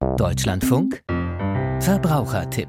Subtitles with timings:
[0.00, 1.02] Deutschlandfunk
[1.80, 2.68] Verbrauchertipp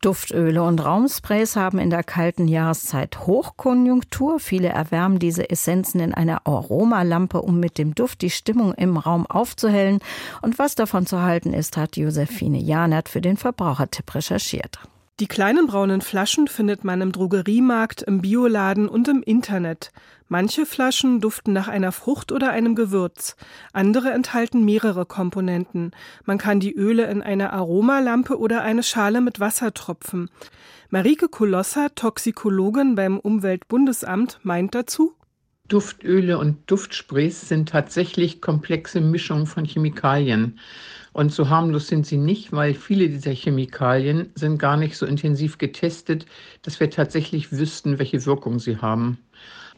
[0.00, 4.38] Duftöle und Raumsprays haben in der kalten Jahreszeit Hochkonjunktur.
[4.38, 9.26] Viele erwärmen diese Essenzen in einer Aromalampe, um mit dem Duft die Stimmung im Raum
[9.26, 9.98] aufzuhellen.
[10.42, 14.78] Und was davon zu halten ist, hat Josephine Janert für den Verbrauchertipp recherchiert.
[15.20, 19.92] Die kleinen braunen Flaschen findet man im Drogeriemarkt, im Bioladen und im Internet.
[20.26, 23.36] Manche Flaschen duften nach einer Frucht oder einem Gewürz.
[23.72, 25.92] Andere enthalten mehrere Komponenten.
[26.24, 30.30] Man kann die Öle in eine Aromalampe oder eine Schale mit Wasser tropfen.
[30.90, 35.14] Marike Kolossa, Toxikologin beim Umweltbundesamt, meint dazu,
[35.68, 40.60] Duftöle und Duftsprays sind tatsächlich komplexe Mischungen von Chemikalien.
[41.14, 45.58] Und so harmlos sind sie nicht, weil viele dieser Chemikalien sind gar nicht so intensiv
[45.58, 46.26] getestet,
[46.62, 49.18] dass wir tatsächlich wüssten, welche Wirkung sie haben.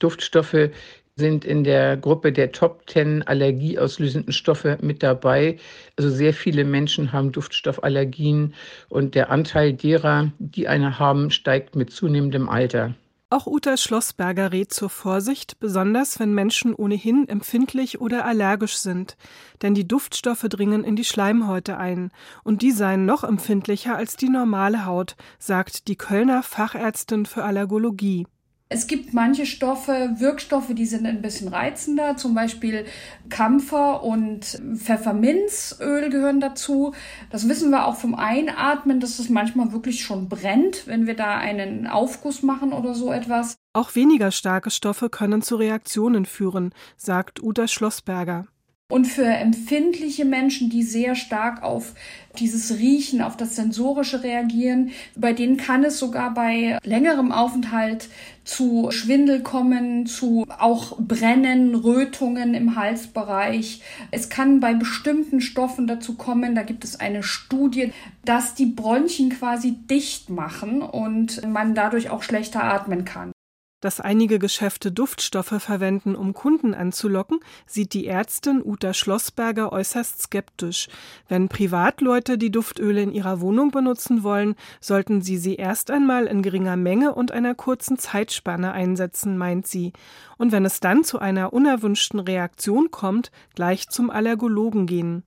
[0.00, 0.70] Duftstoffe
[1.16, 5.58] sind in der Gruppe der Top 10 allergieauslösenden Stoffe mit dabei.
[5.96, 8.54] Also sehr viele Menschen haben Duftstoffallergien
[8.88, 12.94] und der Anteil derer, die eine haben, steigt mit zunehmendem Alter.
[13.30, 19.18] Auch Uta Schlossberger rät zur Vorsicht, besonders wenn Menschen ohnehin empfindlich oder allergisch sind.
[19.60, 22.10] Denn die Duftstoffe dringen in die Schleimhäute ein.
[22.42, 28.26] Und die seien noch empfindlicher als die normale Haut, sagt die Kölner Fachärztin für Allergologie.
[28.70, 32.84] Es gibt manche Stoffe, Wirkstoffe, die sind ein bisschen reizender, zum Beispiel
[33.30, 36.92] Kampfer und Pfefferminzöl gehören dazu.
[37.30, 41.38] Das wissen wir auch vom Einatmen, dass es manchmal wirklich schon brennt, wenn wir da
[41.38, 43.56] einen Aufguss machen oder so etwas.
[43.72, 48.48] Auch weniger starke Stoffe können zu Reaktionen führen, sagt Uta Schlossberger.
[48.90, 51.92] Und für empfindliche Menschen, die sehr stark auf
[52.38, 58.08] dieses Riechen, auf das Sensorische reagieren, bei denen kann es sogar bei längerem Aufenthalt
[58.44, 63.82] zu Schwindel kommen, zu auch Brennen, Rötungen im Halsbereich.
[64.10, 67.92] Es kann bei bestimmten Stoffen dazu kommen, da gibt es eine Studie,
[68.24, 73.32] dass die Bronchien quasi dicht machen und man dadurch auch schlechter atmen kann.
[73.80, 80.88] Dass einige Geschäfte Duftstoffe verwenden, um Kunden anzulocken, sieht die Ärztin Uta Schlossberger äußerst skeptisch.
[81.28, 86.42] Wenn Privatleute die Duftöle in ihrer Wohnung benutzen wollen, sollten sie sie erst einmal in
[86.42, 89.92] geringer Menge und einer kurzen Zeitspanne einsetzen, meint sie.
[90.38, 95.22] Und wenn es dann zu einer unerwünschten Reaktion kommt, gleich zum Allergologen gehen.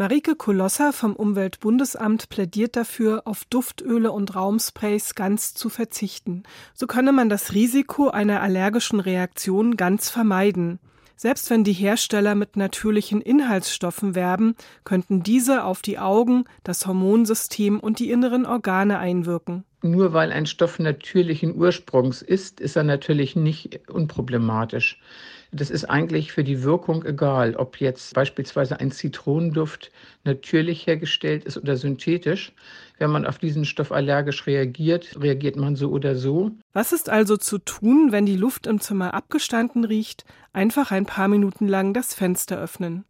[0.00, 6.44] Marike Kolossa vom Umweltbundesamt plädiert dafür, auf Duftöle und Raumsprays ganz zu verzichten.
[6.72, 10.78] So könne man das Risiko einer allergischen Reaktion ganz vermeiden.
[11.16, 14.54] Selbst wenn die Hersteller mit natürlichen Inhaltsstoffen werben,
[14.84, 19.64] könnten diese auf die Augen, das Hormonsystem und die inneren Organe einwirken.
[19.82, 25.00] Nur weil ein Stoff natürlichen Ursprungs ist, ist er natürlich nicht unproblematisch.
[25.52, 29.90] Das ist eigentlich für die Wirkung egal, ob jetzt beispielsweise ein Zitronenduft
[30.24, 32.52] natürlich hergestellt ist oder synthetisch.
[32.98, 36.50] Wenn man auf diesen Stoff allergisch reagiert, reagiert man so oder so.
[36.72, 40.24] Was ist also zu tun, wenn die Luft im Zimmer abgestanden riecht?
[40.52, 43.04] Einfach ein paar Minuten lang das Fenster öffnen.